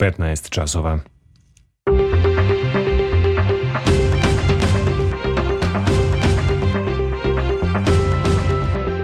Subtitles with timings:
[0.00, 0.98] 15 časova.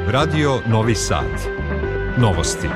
[0.07, 1.25] Radio Novi Sad.
[2.19, 2.69] Novosti.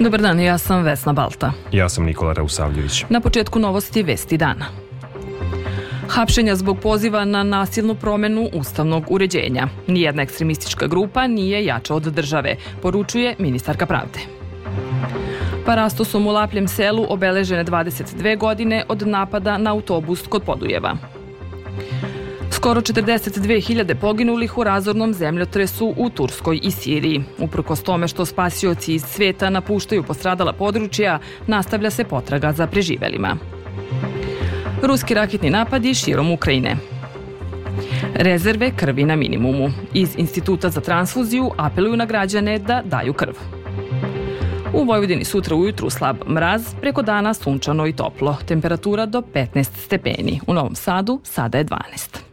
[0.00, 1.52] Dobar dan, ja sam Vesna Balta.
[1.72, 3.04] Ja sam Nikola Rausavljević.
[3.08, 4.91] Na početku novosti Vesti dana.
[6.12, 9.68] Hapšenja zbog poziva na nasilnu promenu ustavnog uređenja.
[9.86, 14.18] Nijedna ekstremistička grupa nije jača od države, poručuje ministarka pravde.
[15.66, 20.96] Parastosom u Lapljem selu obeležene 22 godine od napada na autobus kod Podujeva.
[22.50, 27.24] Skoro 42.000 poginulih u razornom zemljotresu u Turskoj i Siriji.
[27.38, 33.36] Uprkos tome što spasioci iz sveta napuštaju postradala područja, nastavlja se potraga za preživelima.
[34.82, 36.76] Ruski raketni napadi širom Ukrajine.
[38.14, 39.70] Rezerve krvi na minimumu.
[39.94, 43.32] Iz Instituta za transfuziju apeluju na građane da daju krv.
[44.74, 48.36] U Vojvodini sutra ujutru slab mraz, preko dana sunčano i toplo.
[48.46, 50.40] Temperatura do 15 stepeni.
[50.46, 52.31] U Novom Sadu sada je 12.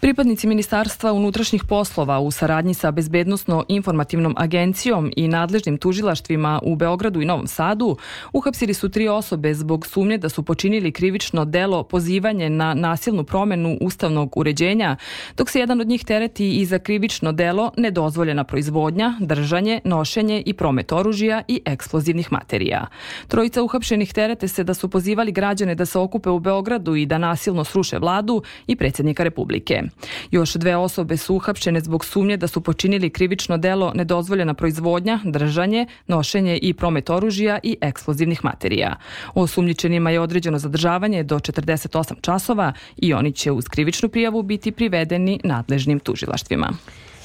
[0.00, 7.24] Pripadnici Ministarstva unutrašnjih poslova u saradnji sa Bezbednostno-informativnom agencijom i nadležnim tužilaštvima u Beogradu i
[7.24, 7.96] Novom Sadu
[8.32, 13.78] uhapsili su tri osobe zbog sumnje da su počinili krivično delo pozivanje na nasilnu promenu
[13.80, 14.96] ustavnog uređenja,
[15.36, 20.52] dok se jedan od njih tereti i za krivično delo nedozvoljena proizvodnja, držanje, nošenje i
[20.52, 22.86] promet oružja i eksplozivnih materija.
[23.28, 27.18] Trojica uhapšenih terete se da su pozivali građane da se okupe u Beogradu i da
[27.18, 29.85] nasilno sruše vladu i predsjednika Republike.
[30.30, 35.86] Još dve osobe su uhapšene zbog sumnje da su počinili krivično delo nedozvoljena proizvodnja, držanje,
[36.06, 38.96] nošenje i promet oružja i eksplozivnih materija.
[39.34, 45.40] Osumnjičenima je određeno zadržavanje do 48 časova i oni će uz krivičnu prijavu biti privedeni
[45.44, 46.72] nadležnim tužilaštvima.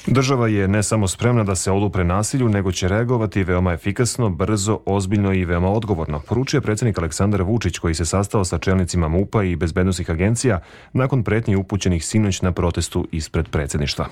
[0.06, 4.78] Država je ne samo spremna da se odupre nasilju, nego će reagovati veoma efikasno, brzo,
[4.86, 9.56] ozbiljno i veoma odgovorno, poručuje predsjednik Aleksandar Vučić koji se sastao sa čelnicima MUPA i
[9.56, 10.60] bezbednostnih agencija
[10.92, 14.06] nakon pretnji upućenih sinoć na protestu ispred predsjedništva.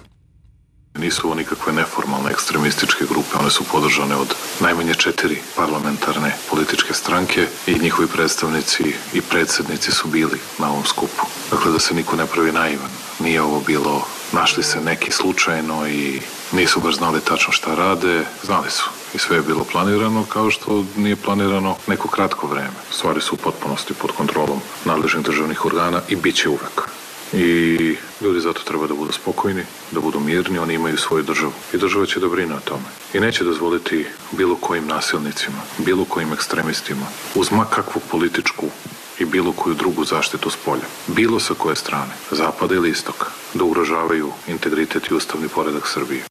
[0.98, 7.46] Nisu ovo nikakve neformalne ekstremističke grupe, one su podržane od najmanje četiri parlamentarne političke stranke
[7.66, 8.82] i njihovi predstavnici
[9.14, 11.22] i predsednici su bili na ovom skupu.
[11.50, 12.90] Dakle, da se niko ne pravi naivan.
[13.20, 16.20] Nije ovo bilo, našli se neki slučajno i
[16.52, 18.88] nisu baš znali tačno šta rade, znali su.
[19.14, 22.80] I sve je bilo planirano kao što nije planirano neko kratko vreme.
[22.90, 26.90] Stvari su u potpunosti pod kontrolom nadležnih državnih organa i bit će uvek.
[27.32, 31.52] I ljudi zato treba da budu spokojni, da budu mirni, oni imaju svoju državu.
[31.72, 32.84] I država će da brine o tome.
[33.14, 38.66] I neće dozvoliti bilo kojim nasilnicima, bilo kojim ekstremistima, uz makakvu političku
[39.18, 43.64] i bilo koju drugu zaštitu s polja, bilo sa koje strane, zapada ili istoka, da
[43.64, 46.22] ugrožavaju integritet i ustavni poredak Srbije.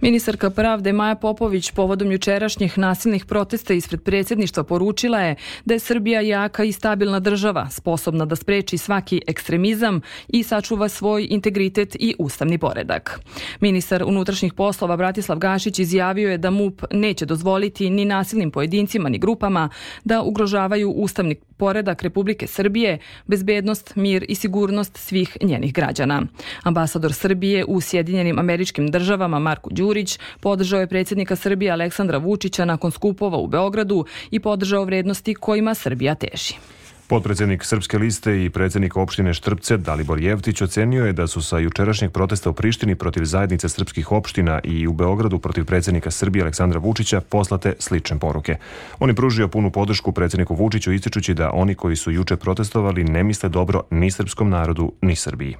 [0.00, 6.20] Ministarka pravde Maja Popović povodom jučerašnjih nasilnih protesta ispred predsjedništva poručila je da je Srbija
[6.20, 12.58] jaka i stabilna država, sposobna da spreči svaki ekstremizam i sačuva svoj integritet i ustavni
[12.58, 13.20] poredak.
[13.60, 19.18] Ministar unutrašnjih poslova Bratislav Gašić izjavio je da MUP neće dozvoliti ni nasilnim pojedincima ni
[19.18, 19.68] grupama
[20.04, 26.22] da ugrožavaju ustavni poredak Republike Srbije, bezbednost, mir i sigurnost svih njenih građana.
[26.62, 32.90] Ambasador Srbije u Sjedinjenim američkim državama Marko Đurić podržao je predsjednika Srbije Aleksandra Vučića nakon
[32.90, 36.79] skupova u Beogradu i podržao vrednosti kojima Srbija teži.
[37.10, 42.12] Podpredsednik Srpske liste i predsednik opštine Štrpce Dalibor Jevtić ocenio je da su sa jučerašnjeg
[42.12, 47.20] protesta u Prištini protiv zajednice srpskih opština i u Beogradu protiv predsednika Srbije Aleksandra Vučića
[47.20, 48.56] poslate slične poruke.
[48.98, 53.24] On je pružio punu podršku predsedniku Vučiću ističući da oni koji su juče protestovali ne
[53.24, 55.56] misle dobro ni srpskom narodu ni Srbiji.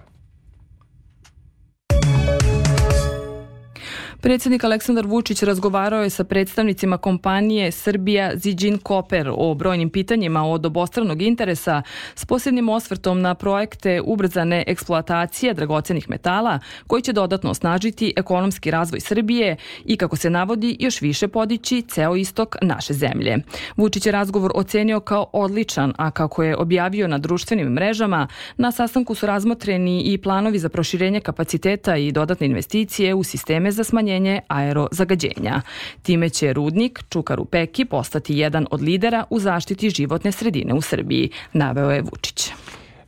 [4.22, 10.66] Predsjednik Aleksandar Vučić razgovarao je sa predstavnicima kompanije Srbija Zijin Copper o brojnim pitanjima od
[10.66, 11.82] obostranog interesa
[12.14, 19.00] s posebnim osvrtom na projekte ubrzane eksploatacije dragocenih metala koji će dodatno osnažiti ekonomski razvoj
[19.00, 23.36] Srbije i kako se navodi još više podići ceo istok naše zemlje.
[23.76, 29.14] Vučić je razgovor ocenio kao odličan, a kako je objavio na društvenim mrežama, na sastanku
[29.14, 34.40] su razmotreni i planovi za proširenje kapaciteta i dodatne investicije u sisteme za smanjenje smanjenje
[34.48, 35.60] aerozagađenja.
[36.02, 41.30] Time će rudnik Čukaru Peki postati jedan od lidera u zaštiti životne sredine u Srbiji,
[41.52, 42.52] naveo je Vučić.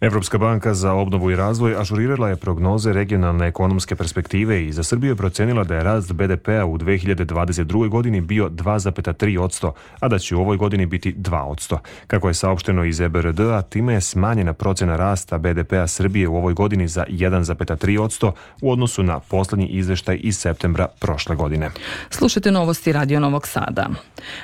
[0.02, 5.10] Evropska banka za obnovu i razvoj ažurirala je prognoze regionalne ekonomske perspektive i za Srbiju
[5.10, 7.88] je procenila da je rast BDP-a u 2022.
[7.88, 11.78] godini bio 2,3%, a da će u ovoj godini biti 2%.
[12.06, 16.88] Kako je saopšteno iz EBRD-a, time je smanjena procena rasta BDP-a Srbije u ovoj godini
[16.88, 21.70] za 1,3% u odnosu na poslednji izveštaj iz septembra prošle godine.
[22.10, 23.88] Slušajte novosti Radio Novog Sada.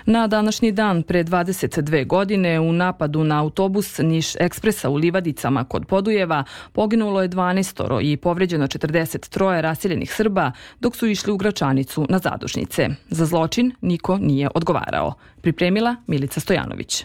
[0.06, 4.98] Na današnji dan pre 22 godine u napadu na autobus Niš Ekspresa u
[5.48, 11.36] Livadicama kod Podujeva poginulo je 12 i povređeno 43 raseljenih Srba dok su išli u
[11.36, 12.88] Gračanicu na zadušnice.
[13.10, 15.14] Za zločin niko nije odgovarao.
[15.40, 17.04] Pripremila Milica Stojanović.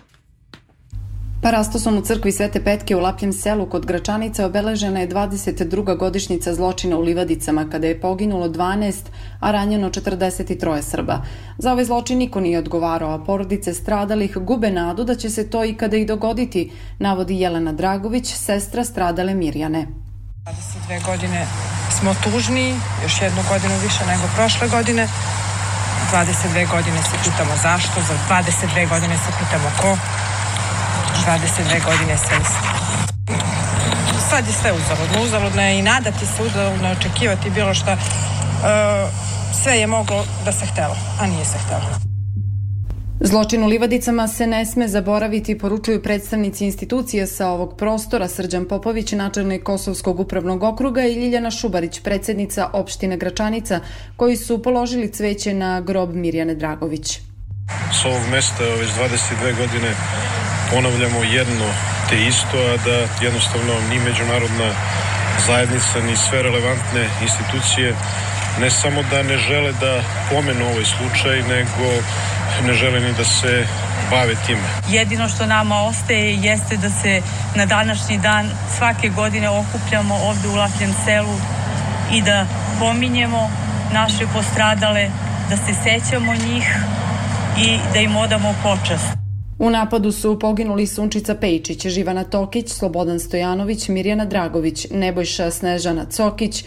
[1.43, 5.97] Parastosom u crkvi Svete Petke u Lapljem selu kod Gračanica obeležena je 22.
[5.97, 8.93] godišnjica zločina u Livadicama kada je poginulo 12,
[9.39, 11.21] a ranjeno 43 Srba.
[11.57, 15.63] Za ovaj zločin niko nije odgovarao, a porodice stradalih gube nadu da će se to
[15.63, 19.87] i kada i dogoditi, navodi Jelena Dragović, sestra stradale Mirjane.
[20.89, 21.47] 22 godine
[21.99, 25.07] smo tužni, još jednu godinu više nego prošle godine.
[26.13, 30.22] 22 godine se pitamo zašto, za 22 godine se pitamo ko.
[31.25, 32.67] 22 godine sa isti.
[34.29, 35.23] Sad je sve uzaludno.
[35.23, 37.91] Uzaludno je i nadati se, uzaludno je očekivati bilo šta.
[37.91, 37.97] E,
[39.63, 42.13] sve je moglo da se htelo, a nije se htelo.
[43.19, 49.11] Zločin u Livadicama se ne sme zaboraviti, poručuju predstavnici institucije sa ovog prostora Srđan Popović,
[49.11, 53.79] načelnik Kosovskog upravnog okruga i Ljiljana Šubarić, predsednica opštine Gračanica,
[54.15, 57.19] koji su položili cveće na grob Mirjane Dragović.
[58.01, 59.95] S ovog mesta već 22 godine
[60.71, 61.65] ponavljamo jedno
[62.09, 64.69] te isto, a da jednostavno ni međunarodna
[65.47, 67.93] zajednica, ni sve relevantne institucije
[68.59, 71.85] ne samo da ne žele da pomenu ovaj slučaj, nego
[72.67, 73.67] ne žele ni da se
[74.09, 74.61] bave time.
[74.89, 77.21] Jedino što nama ostaje jeste da se
[77.55, 81.37] na današnji dan svake godine okupljamo ovde u Lapljem selu
[82.11, 82.45] i da
[82.79, 83.51] pominjemo
[83.93, 85.09] naše postradale,
[85.49, 86.77] da se sećamo njih
[87.57, 89.22] i da im odamo počast.
[89.59, 96.65] U napadu su poginuli Sunčica Pejčić, Živana Tokić, Slobodan Stojanović, Mirjana Dragović, Nebojša Snežana Cokić,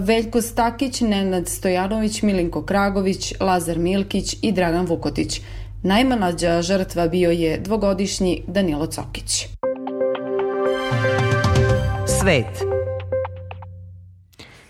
[0.00, 5.40] Veljko Stakić, Nenad Stojanović, Milinko Kragović, Lazar Milkić i Dragan Vukotić.
[5.82, 9.46] Najmlađa žrtva bio je dvogodišnji Danilo Cokić.
[12.20, 12.83] Svet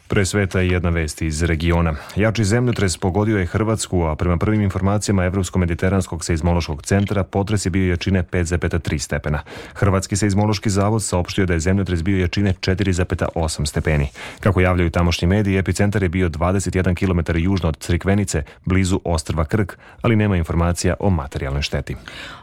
[0.08, 1.94] Pre sveta je jedna vest iz regiona.
[2.16, 7.90] Jači zemljotres pogodio je Hrvatsku, a prema prvim informacijama Evropsko-mediteranskog seizmološkog centra potres je bio
[7.90, 9.42] jačine 5,3 stepena.
[9.74, 14.08] Hrvatski seizmološki zavod saopštio da je zemljotres bio jačine 4,8 stepeni.
[14.40, 19.72] Kako javljaju tamošnji mediji, epicentar je bio 21 km južno od Crikvenice, blizu ostrva Krk,
[20.02, 21.96] ali nema informacija o materijalnoj šteti.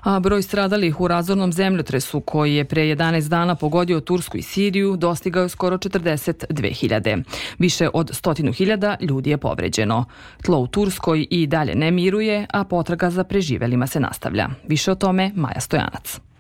[0.04, 4.96] A broj stradalih u razornom zemljotresu koji je pre 11 dana pogodio Tursku i Siriju
[4.98, 7.24] dostigao je skoro 42.000.
[7.60, 10.06] Više od stotinu hiljada ljudi je povređeno.
[10.44, 14.50] Tlo u Turskoj i dalje ne miruje, a potraga za preživelima se nastavlja.
[14.68, 16.31] Više o tome Maja Stojanac.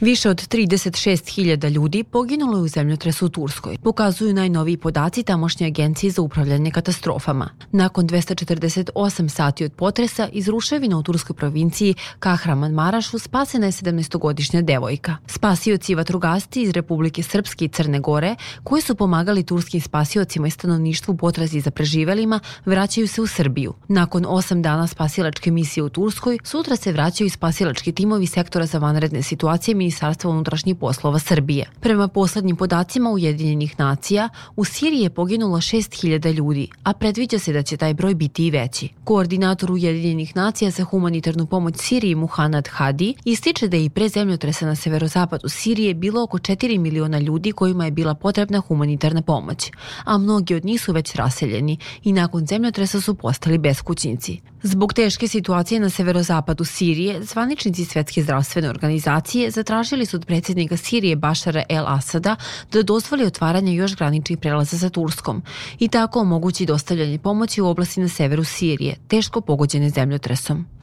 [0.00, 6.10] Više od 36.000 ljudi poginulo je u zemljotresu u Turskoj, pokazuju najnoviji podaci tamošnje agencije
[6.10, 7.50] za upravljanje katastrofama.
[7.72, 14.62] Nakon 248 sati od potresa iz ruševina u turskoj provinciji Kahraman Marašu spasena je 17-godišnja
[14.62, 15.16] devojka.
[15.26, 18.34] Spasioci i vatrugasti iz Republike Srpske i Crne Gore,
[18.64, 23.74] koji su pomagali turskim spasiocima i stanovništvu potrazi za preživelima, vraćaju se u Srbiju.
[23.88, 28.78] Nakon 8 dana spasilačke misije u Turskoj, sutra se vraćaju i spasilački timovi sektora za
[28.78, 31.70] vanredne situacije Ministarstva unutrašnjih poslova Srbije.
[31.80, 37.62] Prema poslednjim podacima Ujedinjenih nacija, u Siriji je poginulo 6000 ljudi, a predviđa se da
[37.62, 38.88] će taj broj biti i veći.
[39.04, 44.66] Koordinator Ujedinjenih nacija za humanitarnu pomoć Siriji Muhanad Hadi ističe da je i pre zemljotresa
[44.66, 49.70] na severozapadu Sirije bilo oko 4 miliona ljudi kojima je bila potrebna humanitarna pomoć,
[50.04, 54.40] a mnogi od njih su već raseljeni i nakon zemljotresa su postali beskućnici.
[54.62, 61.16] Zbog teške situacije na severozapadu Sirije, zvaničnici Svetske zdravstvene organizacije zatražili su od predsjednika Sirije
[61.16, 62.36] Bašara El Asada
[62.72, 65.42] da dozvoli otvaranje još graničnih prelaza sa Turskom
[65.78, 70.79] i tako omogući dostavljanje pomoći u oblasti na severu Sirije, teško pogođene zemljotresom.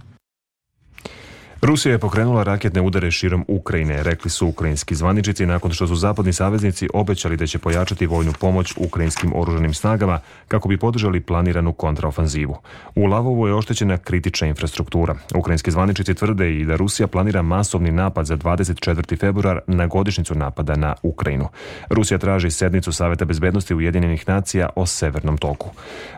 [1.61, 6.33] Rusija je pokrenula raketne udare širom Ukrajine, rekli su ukrajinski zvaničici nakon što su zapadni
[6.33, 12.57] saveznici obećali da će pojačati vojnu pomoć ukrajinskim oruženim snagama kako bi podržali planiranu kontraofanzivu.
[12.95, 15.15] U Lavovu je oštećena kritična infrastruktura.
[15.35, 19.19] Ukrajinski zvaničici tvrde i da Rusija planira masovni napad za 24.
[19.19, 21.47] februar na godišnicu napada na Ukrajinu.
[21.89, 25.69] Rusija traži sednicu Saveta bezbednosti Ujedinjenih nacija o Severnom toku.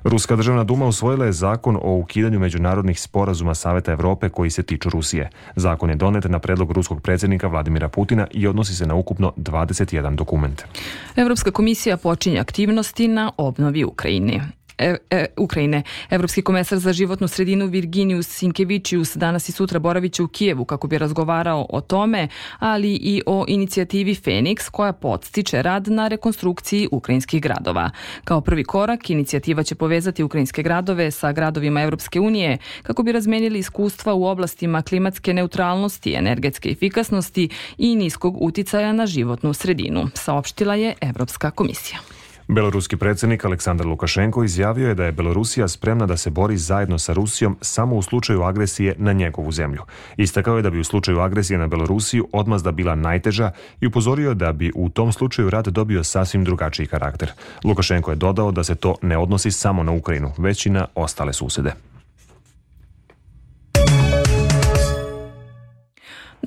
[0.04, 4.90] Ruska državna duma usvojila je zakon o ukidanju međunarodnih sporazuma Saveta Evrope koji se tiču
[4.90, 5.29] Rusije.
[5.56, 10.16] Zakon je donet na predlog ruskog predsjednika Vladimira Putina i odnosi se na ukupno 21
[10.16, 10.64] dokument.
[11.16, 15.84] Evropska komisija počinje aktivnosti na obnovi Ukrajine e, e, Ukrajine.
[16.10, 20.98] Evropski komesar za životnu sredinu Virginijus Sinkevičius danas i sutra boraviće u Kijevu kako bi
[20.98, 22.28] razgovarao o tome,
[22.60, 27.90] ali i o inicijativi Fenix koja podstiče rad na rekonstrukciji ukrajinskih gradova.
[28.24, 33.60] Kao prvi korak, inicijativa će povezati ukrajinske gradove sa gradovima Evropske unije kako bi razmenili
[33.60, 40.94] iskustva u oblastima klimatske neutralnosti, energetske efikasnosti i niskog uticaja na životnu sredinu, saopštila je
[41.02, 42.19] Evropska komisija.
[42.52, 47.14] Beloruski predsjednik Aleksandar Lukašenko izjavio je da je Belorusija spremna da se bori zajedno sa
[47.14, 49.82] Rusijom samo u slučaju agresije na njegovu zemlju.
[50.18, 53.52] Istakao je da bi u slučaju agresije na Belorusiju odmazda bila najteža
[53.82, 57.32] i upozorio da bi u tom slučaju rat dobio sasvim drugačiji karakter.
[57.64, 61.34] Lukašenko je dodao da se to ne odnosi samo na Ukrajinu, već i na ostale
[61.34, 61.74] susede.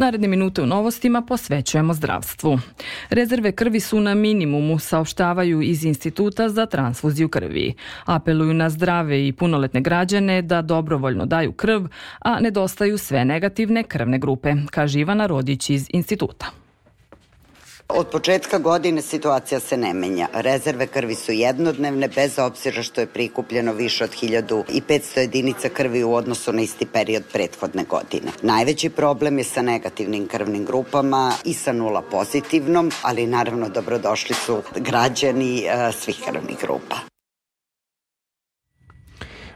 [0.02, 2.58] Naredne minute u novostima posvećujemo zdravstvu.
[3.10, 7.74] Rezerve krvi su na minimumu, saopštavaju iz Instituta za transfuziju krvi.
[8.04, 11.82] Apeluju na zdrave i punoletne građane da dobrovoljno daju krv,
[12.18, 16.61] a nedostaju sve negativne krvne grupe, kaže Ivana Rodić iz Instituta.
[17.94, 20.28] Od početka godine situacija se ne menja.
[20.32, 26.14] Rezerve krvi su jednodnevne, bez obzira što je prikupljeno više od 1500 jedinica krvi u
[26.14, 28.32] odnosu na isti period prethodne godine.
[28.42, 34.62] Najveći problem je sa negativnim krvnim grupama i sa nula pozitivnom, ali naravno dobrodošli su
[34.76, 37.11] građani uh, svih krvnih grupa.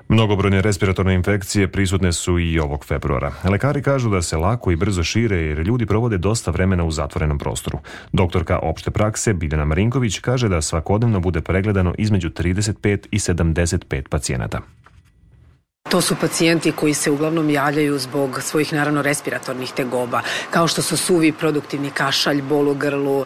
[0.09, 3.33] Mnogobrojne respiratorne infekcije prisutne su i ovog februara.
[3.45, 7.39] Lekari kažu da se lako i brzo šire jer ljudi provode dosta vremena u zatvorenom
[7.39, 7.79] prostoru.
[8.13, 14.61] Doktorka opšte prakse Biljana Marinković kaže da svakodnevno bude pregledano između 35 i 75 pacijenata.
[15.88, 20.97] To su pacijenti koji se uglavnom javljaju zbog svojih naravno respiratornih tegoba, kao što su
[20.97, 23.25] suvi produktivni kašalj, bol u grlu,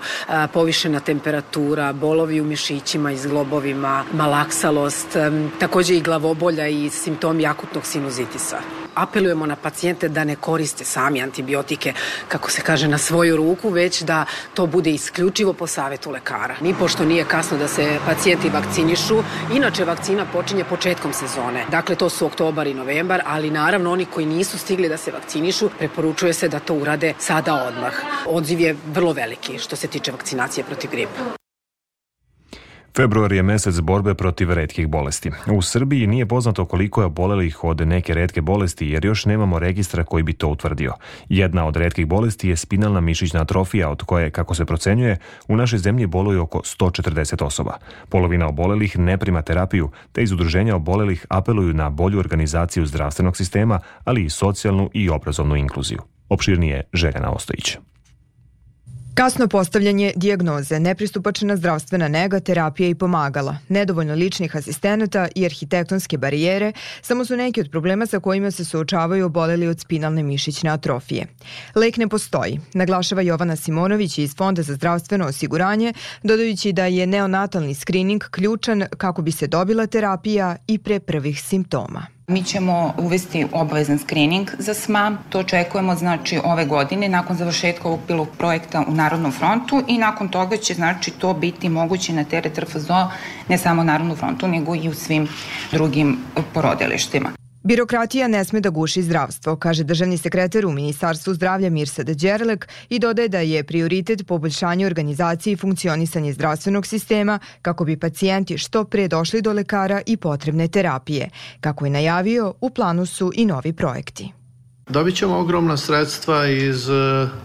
[0.53, 5.17] povišena temperatura, bolovi u mišićima i zglobovima, malaksalost,
[5.59, 8.59] takođe i glavobolja i simptomi akutnog sinuzitisa.
[9.03, 11.93] Apelujemo na pacijente da ne koriste sami antibiotike,
[12.29, 16.55] kako se kaže, na svoju ruku, već da to bude isključivo po savetu lekara.
[16.61, 19.23] Ni pošto nije kasno da se pacijenti vakcinišu,
[19.55, 21.65] inače vakcina počinje početkom sezone.
[21.71, 25.71] Dakle, to su oktobar i novembar, ali naravno oni koji nisu stigli da se vakcinišu,
[25.79, 27.95] preporučuje se da to urade sada odmah.
[28.27, 31.40] Odziv je vrlo veliki što se tiče vakcinacije protiv gripa.
[32.97, 35.31] Februar je mesec borbe protiv redkih bolesti.
[35.53, 40.05] U Srbiji nije poznato koliko je obolelih od neke redke bolesti jer još nemamo registra
[40.05, 40.95] koji bi to utvrdio.
[41.29, 45.19] Jedna od redkih bolesti je spinalna mišićna atrofija od koje, kako se procenjuje,
[45.49, 47.77] u našoj zemlji boluje oko 140 osoba.
[48.09, 53.81] Polovina obolelih ne prima terapiju, te iz udruženja obolelih apeluju na bolju organizaciju zdravstvenog sistema,
[54.05, 55.99] ali i socijalnu i obrazovnu inkluziju.
[56.29, 57.90] Opširnije Željana Ostojić.
[59.21, 66.73] Kasno postavljanje dijagnoze, nepristupačna zdravstvena nega, terapija i pomagala, nedovoljno ličnih asistenata i arhitektonske barijere
[67.03, 71.27] samo su neki od problema sa kojima se suočavaju oboleli od spinalne mišićne atrofije.
[71.75, 77.75] Lek ne postoji, naglašava Jovana Simonović iz Fonda za zdravstveno osiguranje, dodajući da je neonatalni
[77.75, 82.20] skrining ključan kako bi se dobila terapija i pre prvih simptoma.
[82.31, 88.01] Mi ćemo uvesti obavezan screening za SMA, to očekujemo znači ove godine nakon završetka ovog
[88.07, 92.59] pilot projekta u Narodnom frontu i nakon toga će znači to biti moguće na teret
[92.59, 93.11] RFZO
[93.49, 95.29] ne samo Narodnom frontu nego i u svim
[95.73, 96.19] drugim
[96.55, 97.40] porodilištima.
[97.63, 102.99] Birokratija ne sme da guši zdravstvo, kaže državni sekretar u Ministarstvu zdravlja Mirsad Đerlek i
[102.99, 109.09] dodaje da je prioritet poboljšanje organizacije i funkcionisanje zdravstvenog sistema kako bi pacijenti što pre
[109.09, 111.31] došli do lekara i potrebne terapije.
[111.61, 114.40] Kako je najavio, u planu su i novi projekti.
[114.91, 116.93] Dobit ćemo ogromna sredstva iz e,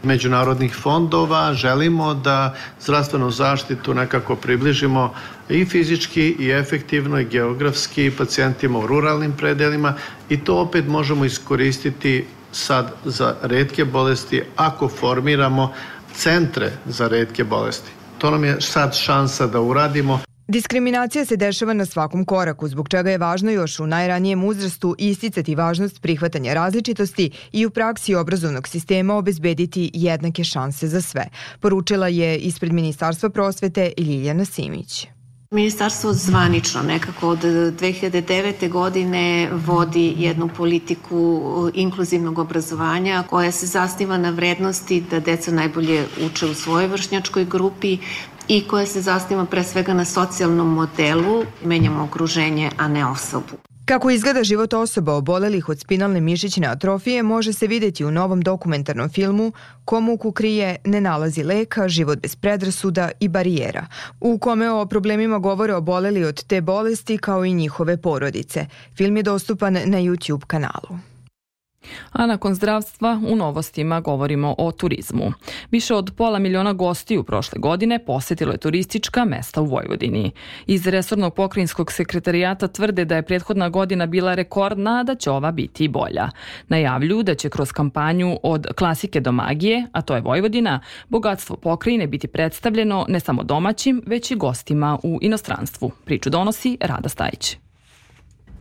[0.04, 1.54] međunarodnih fondova.
[1.54, 5.14] Želimo da zdravstvenu zaštitu nekako približimo
[5.50, 9.94] i fizički i efektivno i geografski pacijentima u ruralnim predelima
[10.30, 15.74] i to opet možemo iskoristiti sad za redke bolesti ako formiramo
[16.14, 17.92] centre za redke bolesti.
[18.18, 20.20] To nam je sad šansa da uradimo.
[20.48, 25.56] Diskriminacija se dešava na svakom koraku, zbog čega je važno još u najranijem uzrastu isticati
[25.56, 31.26] važnost prihvatanja različitosti i u praksi obrazovnog sistema obezbediti jednake šanse za sve,
[31.60, 35.08] poručila je ispred Ministarstva prosvete Ljiljana Simić.
[35.52, 38.70] Ministarstvo zvanično nekako od 2009.
[38.70, 46.46] godine vodi jednu politiku inkluzivnog obrazovanja koja se zasniva na vrednosti da deca najbolje uče
[46.46, 47.98] u svojoj vršnjačkoj grupi,
[48.48, 53.58] i koja se zasniva pre svega na socijalnom modelu, menjamo okruženje, a ne osobu.
[53.86, 59.10] Kako izgleda život osoba obolelih od spinalne mišićne atrofije može se videti u novom dokumentarnom
[59.10, 59.52] filmu
[59.86, 63.86] Ko muku krije, ne nalazi leka, život bez predrasuda i barijera,
[64.22, 68.66] u kome o problemima govore oboleli od te bolesti kao i njihove porodice.
[68.98, 71.15] Film je dostupan na YouTube kanalu.
[72.12, 75.32] A nakon zdravstva u novostima govorimo o turizmu.
[75.72, 80.32] Više od pola miliona gostiju prošle godine posetilo je turistička mesta u Vojvodini.
[80.68, 85.88] Iz Resornog pokrinjskog sekretarijata tvrde da je prethodna godina bila rekordna, da će ova biti
[85.88, 86.30] bolja.
[86.68, 92.08] Najavljuju da će kroz kampanju od klasike do magije, a to je Vojvodina, bogatstvo pokrajine
[92.08, 95.92] biti predstavljeno ne samo domaćim, već i gostima u inostranstvu.
[96.06, 97.65] Priču donosi Rada Stajić.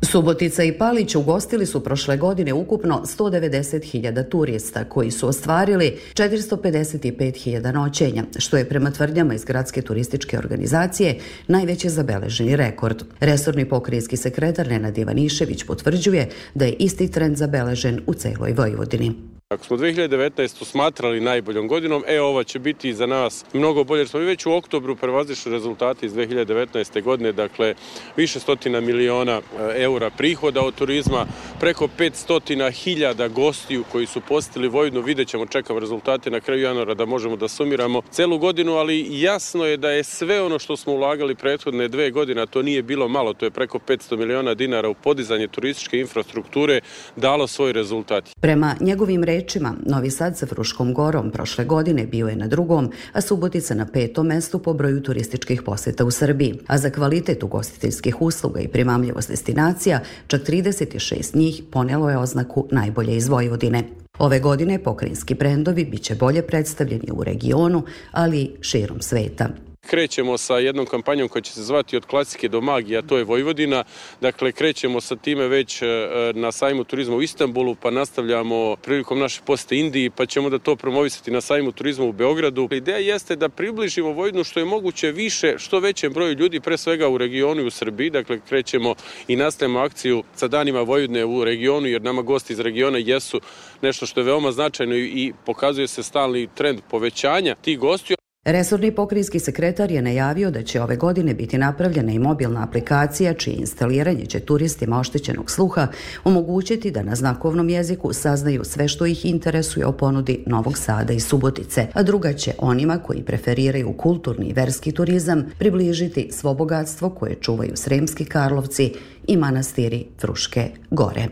[0.04, 8.24] Subotica i Palić ugostili su prošle godine ukupno 190.000 turista koji su ostvarili 455.000 noćenja,
[8.38, 11.18] što je prema tvrdnjama iz gradske turističke organizacije
[11.48, 13.02] najveći zabeleženi rekord.
[13.20, 19.34] Resorni pokrijski sekretar Nenad Ivanišević potvrđuje da je isti trend zabeležen u celoj Vojvodini.
[19.54, 20.64] Ako smo 2019.
[20.64, 24.06] smatrali najboljom godinom, e ova će biti za nas mnogo bolje.
[24.06, 27.02] Smo mi već u oktobru prevazišli rezultate iz 2019.
[27.02, 27.74] godine, dakle
[28.16, 31.26] više stotina miliona e, eura prihoda od turizma,
[31.60, 36.94] preko 500 hiljada gostiju koji su postili Vojvodinu, vidjet ćemo, čekamo rezultate na kraju januara
[36.94, 40.92] da možemo da sumiramo celu godinu, ali jasno je da je sve ono što smo
[40.92, 44.88] ulagali prethodne dve godine, a to nije bilo malo, to je preko 500 miliona dinara
[44.88, 46.80] u podizanje turističke infrastrukture,
[47.16, 48.24] dalo svoj rezultat.
[48.40, 52.90] Prema njegovim rečima, rečima, Novi Sad sa Fruškom gorom prošle godine bio je na drugom,
[53.12, 56.58] a Subotica na petom mestu po broju turističkih poseta u Srbiji.
[56.66, 63.16] A za kvalitet ugostiteljskih usluga i primamljivost destinacija, čak 36 njih ponelo je oznaku najbolje
[63.16, 63.84] iz Vojvodine.
[64.18, 67.82] Ove godine pokrinjski brendovi biće bolje predstavljeni u regionu,
[68.12, 69.48] ali i širom sveta.
[69.86, 73.24] Krećemo sa jednom kampanjom koja će se zvati od klasike do magije, a to je
[73.24, 73.84] Vojvodina.
[74.20, 75.86] Dakle, krećemo sa time već e,
[76.34, 80.76] na sajmu turizma u Istanbulu, pa nastavljamo prilikom naše poste Indiji, pa ćemo da to
[80.76, 82.68] promovisati na sajmu turizma u Beogradu.
[82.70, 87.08] Ideja jeste da približimo Vojvodinu što je moguće više, što većem broju ljudi, pre svega
[87.08, 88.10] u regionu i u Srbiji.
[88.10, 88.94] Dakle, krećemo
[89.28, 93.40] i nastavljamo akciju sa danima Vojvodine u regionu, jer nama gosti iz regiona jesu
[93.82, 98.23] nešto što je veoma značajno i pokazuje se stalni trend povećanja tih gostiju.
[98.44, 103.56] Resorni pokrinjski sekretar je najavio da će ove godine biti napravljena i mobilna aplikacija čije
[103.56, 105.86] instaliranje će turistima oštećenog sluha
[106.24, 111.20] omogućiti da na znakovnom jeziku saznaju sve što ih interesuje o ponudi Novog Sada i
[111.20, 117.34] Subotice, a druga će onima koji preferiraju kulturni i verski turizam približiti svo bogatstvo koje
[117.34, 118.92] čuvaju Sremski Karlovci
[119.26, 121.28] i manastiri Fruške gore.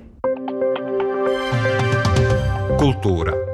[2.79, 3.52] Kultura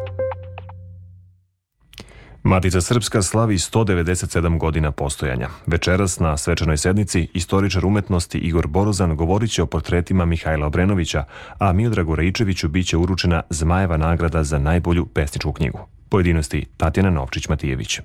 [2.48, 5.48] Matica Srpska slavi 197 godina postojanja.
[5.66, 11.24] Večeras na svečanoj sednici istoričar umetnosti Igor Borozan govorit će o portretima Mihajla Obrenovića,
[11.58, 15.78] a Miodragu Rajičeviću biće uručena Zmajeva nagrada za najbolju pesničku knjigu.
[16.08, 18.00] Pojedinosti Tatjana Novčić-Matijević.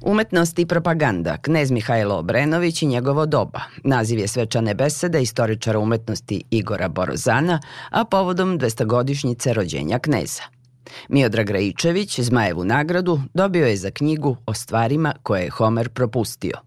[0.00, 3.60] Umetnost i propaganda, knez Mihajlo Obrenović i njegovo doba.
[3.84, 7.60] Naziv je svečane besede istoričara umetnosti Igora Borozana,
[7.90, 10.57] a povodom 200-godišnjice rođenja kneza.
[11.08, 16.58] Miodrag Rajičević Zmajevu nagradu dobio je za knjigu o stvarima koje je Homer propustio.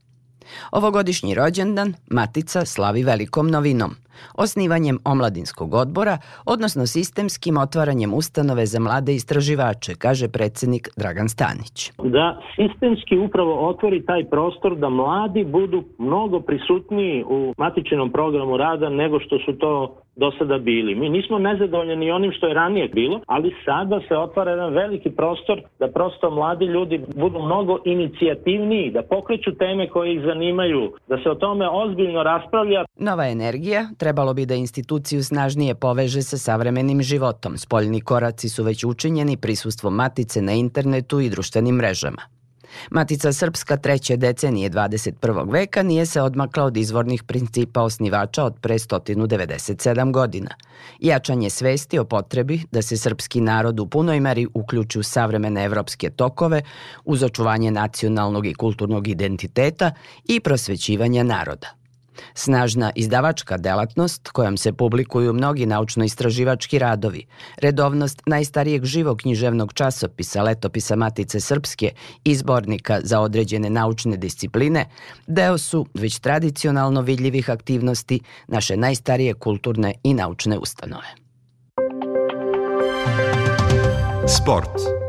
[0.72, 3.96] Ovogodišnji rođendan Matica slavi velikom novinom–
[4.38, 11.92] osnivanjem omladinskog odbora, odnosno sistemskim otvaranjem ustanove za mlade istraživače, kaže predsednik Dragan Stanić.
[12.04, 18.90] Da sistemski upravo otvori taj prostor da mladi budu mnogo prisutniji u matičenom programu rada
[18.90, 20.96] nego što su to do sada bili.
[20.96, 25.10] Mi nismo nezadovoljni ni onim što je ranije bilo, ali sada se otvara jedan veliki
[25.10, 31.18] prostor da prosto mladi ljudi budu mnogo inicijativniji, da pokreću teme koje ih zanimaju, da
[31.24, 32.86] se o tome ozbiljno raspravlja.
[32.96, 37.58] Nova energija trebalo bi da instituciju snažnije poveže sa savremenim životom.
[37.58, 42.22] Spoljni koraci su već učinjeni prisustvom matice na internetu i društvenim mrežama.
[42.92, 45.52] Matica Srpska treće decenije 21.
[45.52, 50.50] veka nije se odmakla od izvornih principa osnivača od pre 197 godina.
[51.00, 56.10] Jačanje svesti o potrebi da se srpski narod u punoj meri uključi u savremene evropske
[56.10, 56.62] tokove
[57.06, 59.92] uz očuvanje nacionalnog i kulturnog identiteta
[60.26, 61.81] i prosvećivanja naroda.
[62.34, 67.26] Snažna izdavačka delatnost kojom se publikuju mnogi naučno-istraživački radovi,
[67.58, 71.92] redovnost najstarijeg živog književnog časopisa Letopisa Matice Srpske
[72.24, 74.86] i zbornika za određene naučne discipline,
[75.28, 81.08] deo su već tradicionalno vidljivih aktivnosti naše najstarije kulturne i naučne ustanove.
[84.28, 85.01] Sport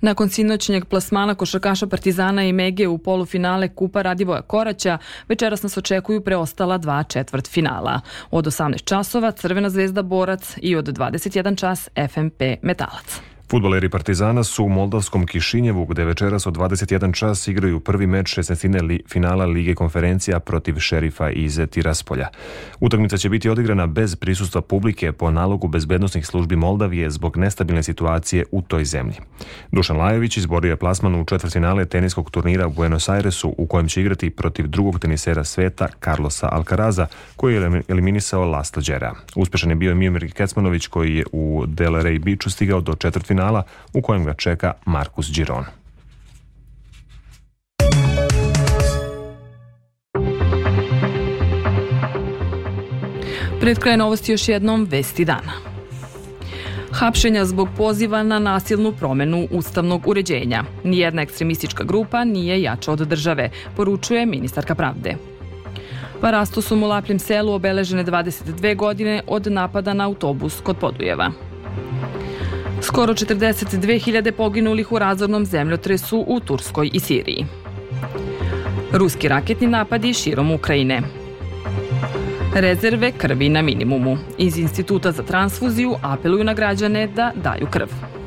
[0.00, 6.20] Nakon sinoćnjeg plasmana košarkaša Partizana i Mege u polufinale Kupa Radivoja Koraća, večeras nas očekuju
[6.20, 8.00] preostala dva četvrt finala.
[8.30, 13.20] Od 18 časova Crvena zvezda Borac i od 21 čas FMP Metalac.
[13.50, 18.82] Futboleri Partizana su u Moldavskom Kišinjevu, gde večeras od 21 čas igraju prvi meč 16.
[18.82, 22.28] Li, finala Lige konferencija protiv šerifa iz Tiraspolja.
[22.80, 28.44] Utakmica će biti odigrana bez prisustva publike po nalogu bezbednostnih službi Moldavije zbog nestabilne situacije
[28.52, 29.16] u toj zemlji.
[29.72, 34.00] Dušan Lajović izborio je plasman u četvrtfinale teniskog turnira u Buenos Airesu u kojem će
[34.00, 37.06] igrati protiv drugog tenisera sveta Carlosa Alcaraza
[37.36, 39.14] koji je eliminisao Laslo Đera.
[39.36, 43.62] Uspešan je bio Miomir Kecmanović koji je u Delray Beachu stigao do četvrtfinala finala
[43.94, 45.64] u kojem ga čeka Markus Giron.
[53.60, 55.52] Pred kraj novosti još jednom vesti dana.
[56.92, 60.64] Hapšenja zbog poziva na nasilnu promenu ustavnog uređenja.
[60.84, 65.16] Nijedna ekstremistička grupa nije jača od države, poručuje ministarka pravde.
[66.20, 71.47] Parasto su mu Lapljem selu obeležene 22 godine od napada na autobus kod Podujeva.
[72.82, 77.46] Skoro 42.000 poginulih u razornom zemljotresu u Turskoj i Siriji.
[78.92, 81.02] Ruski raketni napadi širom Ukrajine.
[82.54, 84.18] Rezerve krvi na minimumu.
[84.38, 88.17] Iz Instituta za transfuziju apeluju na građane da daju krv.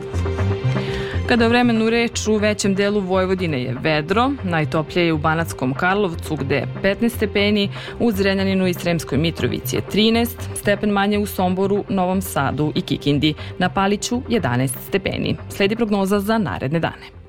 [1.32, 6.56] Kada vremenu reč u većem delu Vojvodine je vedro, najtoplije je u Banackom Karlovcu gde
[6.56, 12.22] je 15 stepeni, u Zrenjaninu i Sremskoj Mitrovici je 13, stepen manje u Somboru, Novom
[12.22, 15.38] Sadu i Kikindi, na Paliću 11 stepeni.
[15.50, 17.21] Sledi prognoza za naredne dane.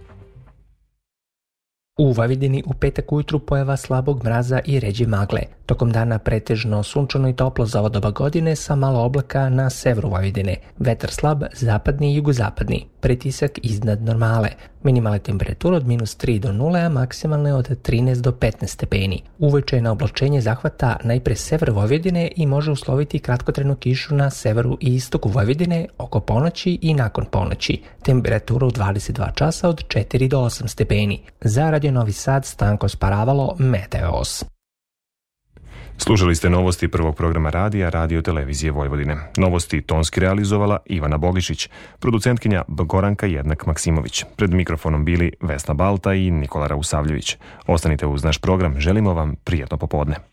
[1.99, 5.41] U Vojvodini u petak ujutru pojava slabog mraza i ređe magle.
[5.67, 10.09] Tokom dana pretežno sunčano i toplo za ovo doba godine sa malo oblaka na severu
[10.09, 10.57] Vojvodine.
[10.79, 12.87] Vetar slab, zapadni i jugozapadni.
[13.01, 14.49] Pritisak iznad normale.
[14.83, 19.23] Minimalne temperature od minus 3 do 0, a maksimalne od 13 do 15 stepeni.
[19.39, 24.95] Uveče na oblačenje zahvata najpre sever Vojvodine i može usloviti kratkotrenu kišu na severu i
[24.95, 27.83] istoku Vojvodine oko ponoći i nakon ponoći.
[28.03, 31.23] Temperatura u 22 časa od 4 do 8 stepeni.
[31.41, 34.45] Za Radio Novi Sad Stanko Sparavalo Meteos.
[35.97, 39.17] Slušali ste novosti prvog programa radija Radio Televizije Vojvodine.
[39.37, 41.69] Novosti tonski realizovala Ivana Bogišić,
[41.99, 44.25] producentkinja Goranka Jednak Maksimović.
[44.37, 47.37] Pred mikrofonom bili Vesna Balta i Nikola Rausavljević.
[47.67, 50.32] Ostanite uz naš program, želimo vam prijetno popodne.